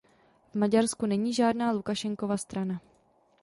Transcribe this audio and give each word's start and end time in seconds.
V 0.51 0.55
Maďarsku 0.55 1.05
není 1.05 1.33
žádná 1.33 1.71
Lukašenkova 1.71 2.37
strana. 2.37 2.81